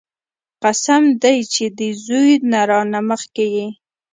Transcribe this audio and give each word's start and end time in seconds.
قسم 0.63 1.03
دې 1.21 1.35
چې 1.53 1.65
د 1.77 1.79
زوى 2.05 2.31
نه 2.51 2.61
راله 2.69 2.99
مخكې 3.09 3.45
يې. 3.55 3.67